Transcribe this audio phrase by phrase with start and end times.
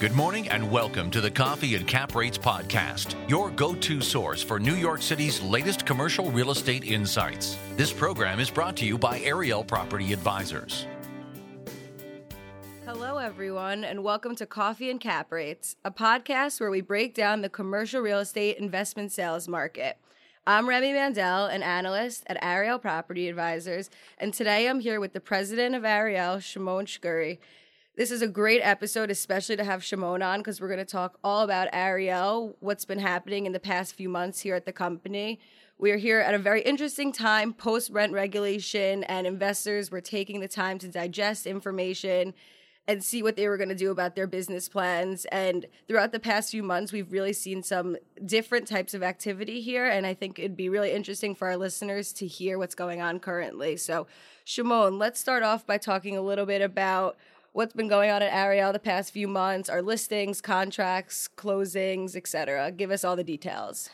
[0.00, 4.42] Good morning and welcome to the Coffee and Cap Rates podcast, your go to source
[4.42, 7.58] for New York City's latest commercial real estate insights.
[7.76, 10.86] This program is brought to you by Ariel Property Advisors.
[12.86, 17.42] Hello, everyone, and welcome to Coffee and Cap Rates, a podcast where we break down
[17.42, 19.98] the commercial real estate investment sales market.
[20.46, 25.20] I'm Remy Mandel, an analyst at Ariel Property Advisors, and today I'm here with the
[25.20, 27.36] president of Ariel, Shimon Shkury.
[27.96, 31.18] This is a great episode, especially to have Shimon on because we're going to talk
[31.24, 35.40] all about Ariel, what's been happening in the past few months here at the company.
[35.76, 40.38] We are here at a very interesting time post rent regulation, and investors were taking
[40.40, 42.32] the time to digest information
[42.86, 45.24] and see what they were going to do about their business plans.
[45.26, 49.86] And throughout the past few months, we've really seen some different types of activity here.
[49.86, 53.18] And I think it'd be really interesting for our listeners to hear what's going on
[53.18, 53.76] currently.
[53.76, 54.06] So,
[54.44, 57.16] Shimon, let's start off by talking a little bit about
[57.52, 62.70] what's been going on at Ariel the past few months, our listings, contracts, closings, etc.
[62.70, 63.90] Give us all the details.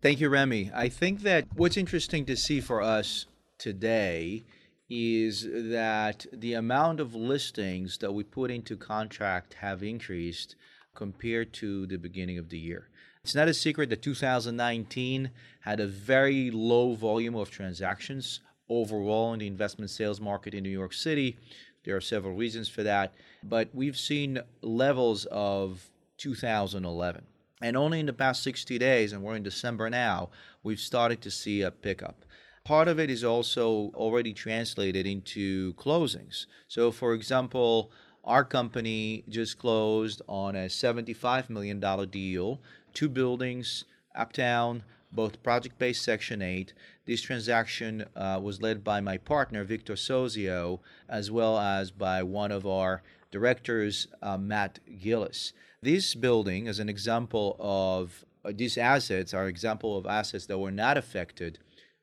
[0.00, 0.70] Thank you, Remy.
[0.74, 3.26] I think that what's interesting to see for us
[3.58, 4.44] today
[4.90, 10.56] is that the amount of listings that we put into contract have increased
[10.94, 12.88] compared to the beginning of the year.
[13.22, 19.38] It's not a secret that 2019 had a very low volume of transactions overall in
[19.38, 21.38] the investment sales market in New York City.
[21.84, 27.24] There are several reasons for that, but we've seen levels of 2011.
[27.60, 30.30] And only in the past 60 days, and we're in December now,
[30.62, 32.24] we've started to see a pickup.
[32.64, 36.46] Part of it is also already translated into closings.
[36.66, 37.92] So, for example,
[38.24, 42.60] our company just closed on a $75 million deal,
[42.94, 44.82] two buildings, uptown,
[45.14, 46.72] both project based Section 8.
[47.06, 52.50] This transaction uh, was led by my partner, Victor Sozio, as well as by one
[52.50, 55.52] of our directors, uh, Matt Gillis.
[55.82, 60.70] This building, as an example of uh, these assets, are example of assets that were
[60.70, 61.58] not affected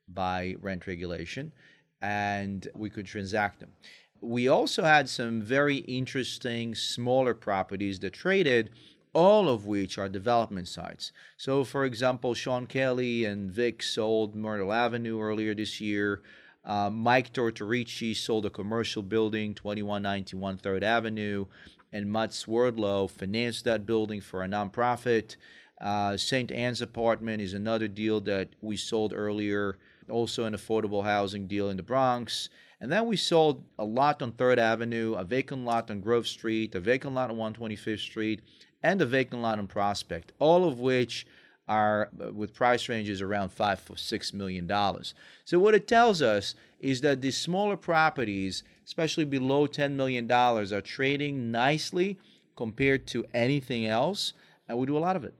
[0.08, 1.52] by rent regulation,
[2.00, 3.72] and we could transact them.
[4.20, 8.70] We also had some very interesting smaller properties that traded
[9.14, 11.12] all of which are development sites.
[11.36, 16.22] So, for example, Sean Kelly and Vic sold Myrtle Avenue earlier this year.
[16.64, 21.46] Uh, Mike Tortorici sold a commercial building, 2191 3rd Avenue,
[21.92, 25.36] and Matt Swerdlow financed that building for a nonprofit.
[25.80, 26.50] Uh, St.
[26.52, 29.76] Anne's apartment is another deal that we sold earlier,
[30.08, 32.48] also an affordable housing deal in the Bronx.
[32.80, 36.74] And then we sold a lot on 3rd Avenue, a vacant lot on Grove Street,
[36.74, 38.42] a vacant lot on 125th Street,
[38.82, 41.26] and a vacant lot on Prospect, all of which
[41.68, 45.14] are uh, with price ranges around five or six million dollars.
[45.44, 50.72] So what it tells us is that these smaller properties, especially below ten million dollars,
[50.72, 52.18] are trading nicely
[52.56, 54.32] compared to anything else,
[54.68, 55.34] and we do a lot of it.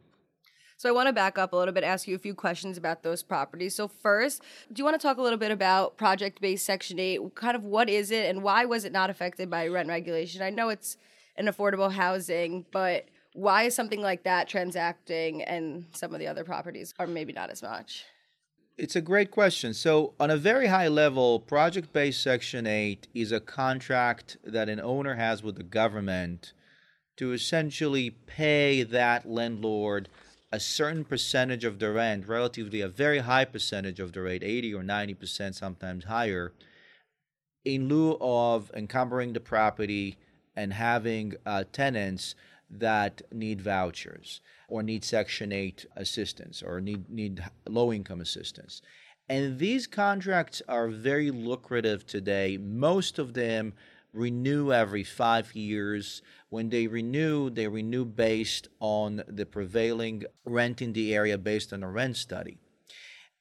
[0.82, 3.04] So I want to back up a little bit, ask you a few questions about
[3.04, 3.72] those properties.
[3.72, 4.42] So first,
[4.72, 7.36] do you want to talk a little bit about project-based Section 8?
[7.36, 10.42] Kind of what is it and why was it not affected by rent regulation?
[10.42, 10.96] I know it's
[11.36, 16.44] an affordable housing, but why is something like that transacting and some of the other
[16.44, 18.04] properties are maybe not as much?
[18.78, 19.74] It's a great question.
[19.74, 24.80] So, on a very high level, project based Section 8 is a contract that an
[24.80, 26.52] owner has with the government
[27.16, 30.08] to essentially pay that landlord
[30.50, 34.74] a certain percentage of the rent, relatively a very high percentage of the rate, 80
[34.74, 36.52] or 90%, sometimes higher,
[37.64, 40.16] in lieu of encumbering the property
[40.54, 42.34] and having uh, tenants
[42.72, 48.82] that need vouchers or need Section 8 assistance or need, need low income assistance.
[49.28, 52.56] And these contracts are very lucrative today.
[52.56, 53.74] Most of them
[54.12, 56.22] renew every five years.
[56.48, 61.82] When they renew, they renew based on the prevailing rent in the area based on
[61.82, 62.58] a rent study.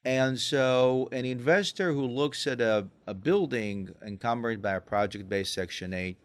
[0.04, 5.54] And so, an investor who looks at a, a building encumbered by a project based
[5.54, 6.18] Section 8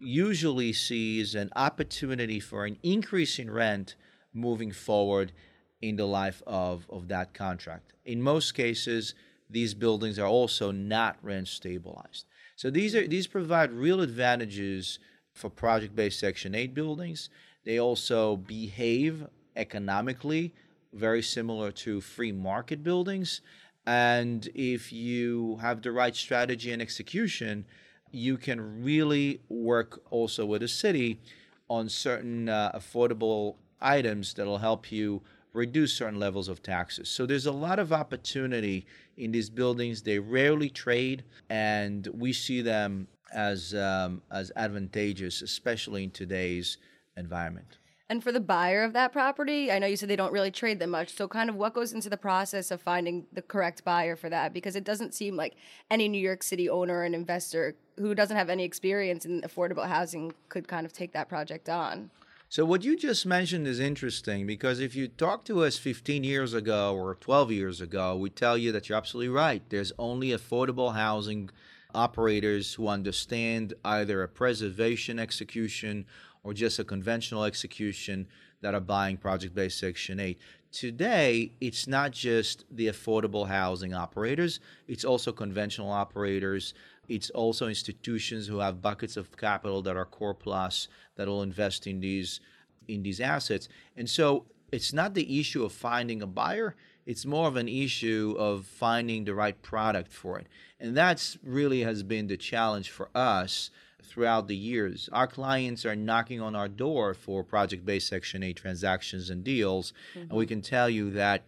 [0.00, 3.94] usually sees an opportunity for an increase in rent
[4.32, 5.32] moving forward
[5.80, 7.92] in the life of, of that contract.
[8.04, 9.14] In most cases,
[9.48, 12.26] these buildings are also not rent stabilized.
[12.56, 14.98] So these are these provide real advantages
[15.32, 17.30] for project-based Section 8 buildings.
[17.64, 19.26] They also behave
[19.56, 20.54] economically
[20.92, 23.40] very similar to free market buildings.
[23.86, 27.64] And if you have the right strategy and execution,
[28.10, 31.20] you can really work also with a city
[31.68, 35.22] on certain uh, affordable items that'll help you
[35.52, 37.08] reduce certain levels of taxes.
[37.08, 38.86] So there's a lot of opportunity
[39.16, 40.02] in these buildings.
[40.02, 46.78] They rarely trade, and we see them as um, as advantageous, especially in today's
[47.16, 47.78] environment.
[48.10, 50.80] And for the buyer of that property, I know you said they don't really trade
[50.80, 51.14] that much.
[51.14, 54.52] So, kind of what goes into the process of finding the correct buyer for that?
[54.52, 55.54] Because it doesn't seem like
[55.92, 60.32] any New York City owner and investor who doesn't have any experience in affordable housing
[60.48, 62.10] could kind of take that project on.
[62.48, 66.52] So, what you just mentioned is interesting because if you talk to us 15 years
[66.52, 69.62] ago or 12 years ago, we tell you that you're absolutely right.
[69.68, 71.48] There's only affordable housing
[71.94, 76.06] operators who understand either a preservation execution
[76.42, 78.26] or just a conventional execution
[78.60, 80.38] that are buying project based Section 8.
[80.72, 86.74] Today, it's not just the affordable housing operators, it's also conventional operators.
[87.08, 91.88] It's also institutions who have buckets of capital that are core plus that will invest
[91.88, 92.40] in these
[92.86, 93.68] in these assets.
[93.96, 96.76] And so it's not the issue of finding a buyer,
[97.06, 100.46] it's more of an issue of finding the right product for it.
[100.78, 103.70] And that's really has been the challenge for us
[104.04, 105.08] throughout the years.
[105.12, 109.92] Our clients are knocking on our door for project based Section 8 transactions and deals.
[110.10, 110.20] Mm-hmm.
[110.20, 111.42] And we can tell you that,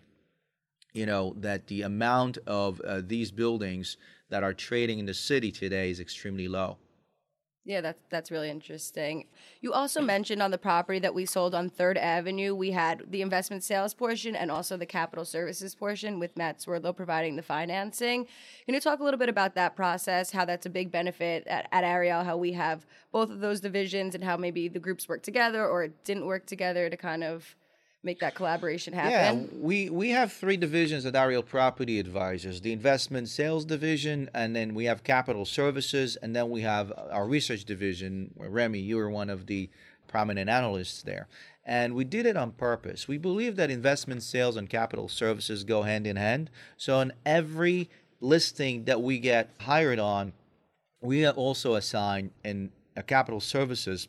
[0.92, 3.96] you know, that the amount of uh, these buildings
[4.28, 6.78] that are trading in the city today is extremely low.
[7.64, 9.26] Yeah, that's that's really interesting.
[9.60, 13.22] You also mentioned on the property that we sold on Third Avenue, we had the
[13.22, 18.26] investment sales portion and also the capital services portion with Matt Swerdlow providing the financing.
[18.64, 21.68] Can you talk a little bit about that process, how that's a big benefit at,
[21.70, 25.22] at Ariel, how we have both of those divisions and how maybe the groups work
[25.22, 27.54] together or didn't work together to kind of
[28.02, 29.48] make that collaboration happen?
[29.52, 34.54] Yeah, we, we have three divisions at Ariel Property Advisors the investment sales division, and
[34.54, 38.32] then we have capital services, and then we have our research division.
[38.36, 39.70] Remy, you were one of the
[40.08, 41.28] prominent analysts there.
[41.64, 43.06] And we did it on purpose.
[43.06, 46.50] We believe that investment sales and capital services go hand in hand.
[46.76, 47.88] So, on every
[48.20, 50.32] listing that we get hired on,
[51.00, 54.08] we also assign in a capital services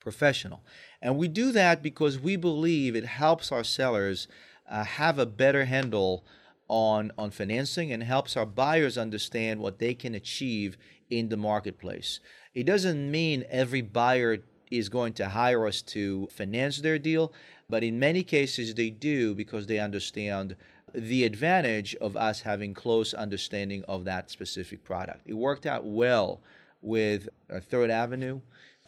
[0.00, 0.62] professional.
[1.00, 4.26] And we do that because we believe it helps our sellers
[4.68, 6.24] uh, have a better handle
[6.68, 10.76] on, on financing and helps our buyers understand what they can achieve
[11.10, 12.20] in the marketplace.
[12.54, 14.38] It doesn't mean every buyer
[14.70, 17.32] is going to hire us to finance their deal,
[17.68, 20.56] but in many cases they do because they understand
[20.94, 25.22] the advantage of us having close understanding of that specific product.
[25.26, 26.40] It worked out well
[26.82, 28.40] with uh, Third Avenue.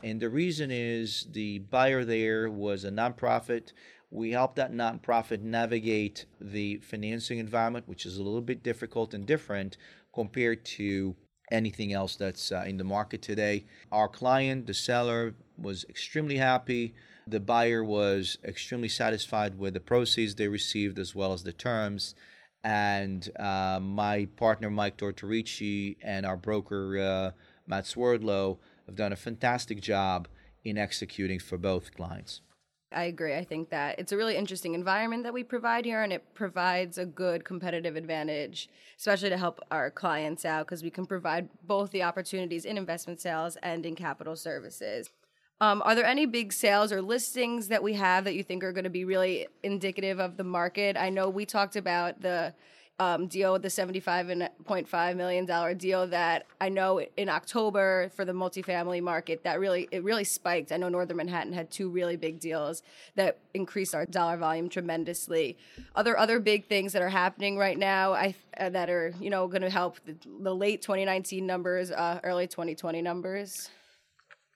[0.02, 3.72] And the reason is the buyer there was a nonprofit.
[4.10, 9.24] We helped that nonprofit navigate the financing environment, which is a little bit difficult and
[9.24, 9.76] different
[10.12, 11.16] compared to
[11.50, 13.64] anything else that's uh, in the market today.
[13.90, 16.94] Our client, the seller, was extremely happy.
[17.26, 22.14] The buyer was extremely satisfied with the proceeds they received as well as the terms.
[22.64, 27.30] And uh, my partner, Mike Tortorici, and our broker, uh,
[27.66, 30.28] Matt Swerdlow, have done a fantastic job
[30.64, 32.40] in executing for both clients.
[32.94, 33.34] I agree.
[33.34, 36.98] I think that it's a really interesting environment that we provide here, and it provides
[36.98, 38.68] a good competitive advantage,
[38.98, 43.20] especially to help our clients out because we can provide both the opportunities in investment
[43.20, 45.10] sales and in capital services.
[45.60, 48.72] Um, are there any big sales or listings that we have that you think are
[48.72, 50.96] going to be really indicative of the market?
[50.96, 52.52] I know we talked about the
[53.02, 59.02] um, deal, with the $75.5 million deal that I know in October for the multifamily
[59.02, 60.70] market that really, it really spiked.
[60.70, 62.82] I know Northern Manhattan had two really big deals
[63.16, 65.56] that increased our dollar volume tremendously.
[65.96, 69.48] Other, other big things that are happening right now I, uh, that are, you know,
[69.48, 73.70] going to help the, the, late 2019 numbers, uh, early 2020 numbers?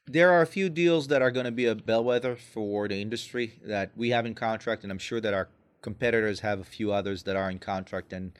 [0.06, 3.54] There are a few deals that are going to be a bellwether for the industry
[3.64, 5.48] that we have in contract, and I'm sure that our
[5.86, 8.32] competitors have a few others that are in contract, and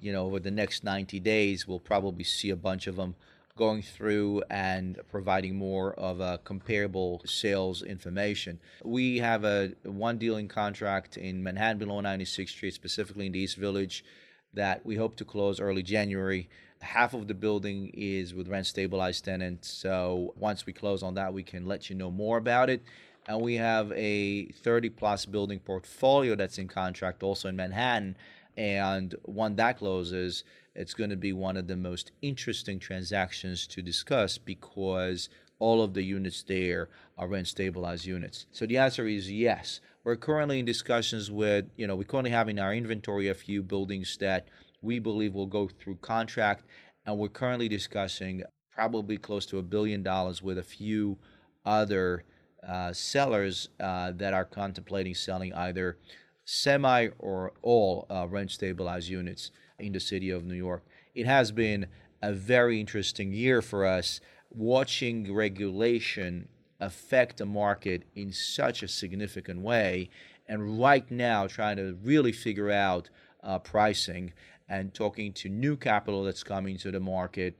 [0.00, 3.14] you know over the next 90 days we'll probably see a bunch of them
[3.56, 8.60] going through and providing more of a comparable sales information.
[8.84, 13.56] We have a one dealing contract in Manhattan below 96th Street, specifically in the East
[13.56, 14.04] Village,
[14.52, 16.50] that we hope to close early January.
[16.82, 19.68] Half of the building is with rent stabilized tenants.
[19.70, 22.82] So once we close on that, we can let you know more about it
[23.30, 28.16] and we have a 30 plus building portfolio that's in contract also in Manhattan.
[28.56, 30.42] And when that closes,
[30.74, 35.28] it's going to be one of the most interesting transactions to discuss because
[35.60, 38.46] all of the units there are rent stabilized units.
[38.50, 39.80] So the answer is yes.
[40.02, 43.62] We're currently in discussions with, you know, we currently have in our inventory a few
[43.62, 44.48] buildings that
[44.82, 46.64] we believe will go through contract,
[47.06, 48.42] and we're currently discussing
[48.74, 51.16] probably close to a billion dollars with a few
[51.64, 52.24] other
[52.66, 55.96] uh, sellers uh, that are contemplating selling either
[56.44, 60.84] semi or all uh, rent stabilized units in the city of New York.
[61.14, 61.86] It has been
[62.22, 66.48] a very interesting year for us watching regulation
[66.80, 70.10] affect the market in such a significant way.
[70.48, 73.10] And right now, trying to really figure out
[73.42, 74.32] uh, pricing
[74.68, 77.56] and talking to new capital that's coming to the market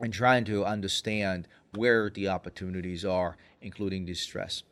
[0.00, 4.62] and trying to understand where the opportunities are, including distress.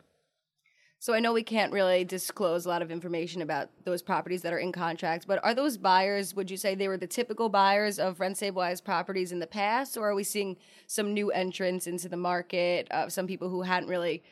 [1.05, 4.55] So I know we can't really disclose a lot of information about those properties that
[4.55, 7.99] are in contract, but are those buyers, would you say they were the typical buyers
[7.99, 10.57] of rent stabilized properties in the past, or are we seeing
[10.87, 14.23] some new entrants into the market, uh, some people who hadn't really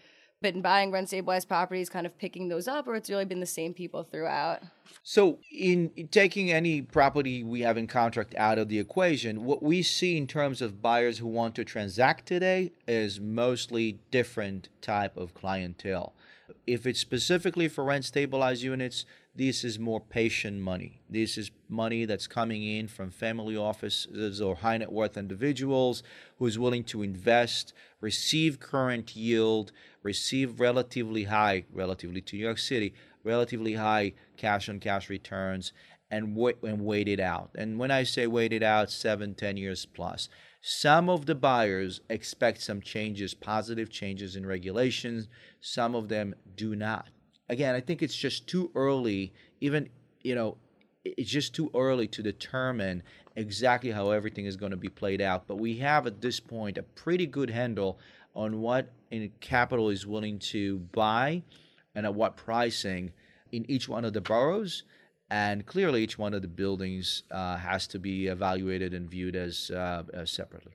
[0.43, 3.47] been buying rent stabilized properties kind of picking those up, or it's really been the
[3.47, 4.61] same people throughout?
[5.03, 9.63] So, in, in taking any property we have in contract out of the equation, what
[9.63, 15.17] we see in terms of buyers who want to transact today is mostly different type
[15.17, 16.13] of clientele.
[16.67, 21.01] If it's specifically for rent stabilized units, this is more patient money.
[21.09, 26.03] This is money that's coming in from family offices or high net worth individuals
[26.37, 29.73] who is willing to invest, receive current yield,
[30.03, 32.93] receive relatively high, relatively to New York City,
[33.25, 35.73] relatively high cash on cash returns
[36.11, 37.51] and wait and wait it out.
[37.55, 40.29] And when I say wait it out, seven, ten years plus.
[40.61, 45.27] Some of the buyers expect some changes, positive changes in regulations.
[45.61, 47.09] Some of them do not.
[47.53, 49.91] Again, I think it's just too early, even,
[50.23, 50.57] you know,
[51.05, 53.03] it's just too early to determine
[53.37, 55.47] exactly how everything is going to be played out.
[55.47, 57.99] But we have at this point a pretty good handle
[58.35, 61.43] on what in capital is willing to buy
[61.95, 63.13] and at what pricing
[63.51, 64.85] in each one of the boroughs
[65.29, 69.71] and clearly each one of the buildings uh, has to be evaluated and viewed as,
[69.71, 70.73] uh, as separately.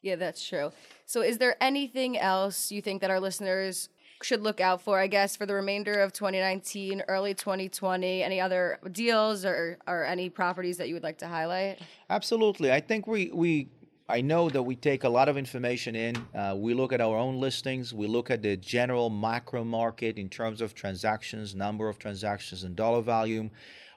[0.00, 0.72] Yeah, that's true.
[1.06, 3.88] So, is there anything else you think that our listeners
[4.22, 8.22] should look out for, I guess, for the remainder of 2019, early 2020?
[8.22, 11.80] Any other deals or, or any properties that you would like to highlight?
[12.10, 12.72] Absolutely.
[12.72, 13.68] I think we, we
[14.10, 16.16] I know that we take a lot of information in.
[16.34, 17.92] Uh, we look at our own listings.
[17.92, 22.74] We look at the general macro market in terms of transactions, number of transactions, and
[22.74, 23.50] dollar volume.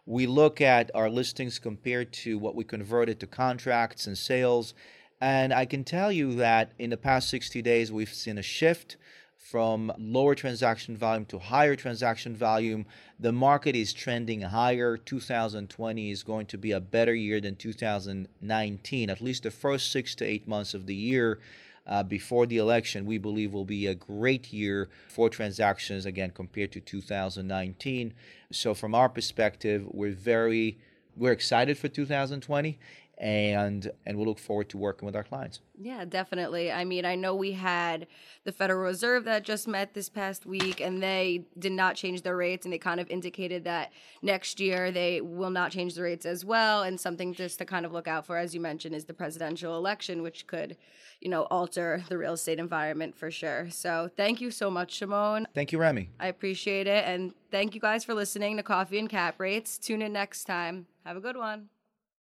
[0.05, 4.73] We look at our listings compared to what we converted to contracts and sales.
[5.21, 8.97] And I can tell you that in the past 60 days, we've seen a shift
[9.41, 12.86] from lower transaction volume to higher transaction volume.
[13.19, 14.98] The market is trending higher.
[14.98, 19.10] 2020 is going to be a better year than 2019.
[19.10, 21.39] At least the first six to eight months of the year
[21.88, 26.71] uh, before the election, we believe will be a great year for transactions again compared
[26.74, 28.13] to 2019.
[28.51, 30.77] So, from our perspective, we're very
[31.17, 32.79] we're excited for 2020
[33.21, 35.59] and and we'll look forward to working with our clients.
[35.79, 36.71] Yeah, definitely.
[36.71, 38.07] I mean, I know we had
[38.45, 42.35] the Federal Reserve that just met this past week and they did not change their
[42.35, 43.91] rates and they kind of indicated that
[44.23, 47.85] next year they will not change the rates as well and something just to kind
[47.85, 50.75] of look out for as you mentioned is the presidential election which could,
[51.19, 53.69] you know, alter the real estate environment for sure.
[53.69, 55.47] So, thank you so much, Shimon.
[55.53, 56.09] Thank you, Remy.
[56.19, 59.77] I appreciate it and thank you guys for listening to Coffee and Cap Rates.
[59.77, 60.87] Tune in next time.
[61.05, 61.69] Have a good one.